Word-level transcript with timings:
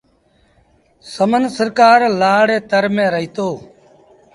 سمن 1.13 1.43
سرڪآر 1.57 1.99
لآڙ 2.19 2.43
ري 2.49 2.57
تر 2.69 2.83
ميݩ 2.95 3.11
رهيتو۔ 3.13 3.47